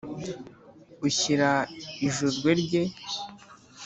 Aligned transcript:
ushyira 1.07 1.49
i 2.05 2.07
jurwe 2.15 2.51
rye 2.61 2.83